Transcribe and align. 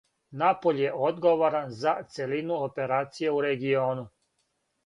Напуљ 0.41 0.79
је 0.83 0.93
одговоран 1.09 1.75
за 1.83 1.93
целину 2.15 2.57
операција 2.71 3.37
у 3.37 3.47
региону. 3.49 4.09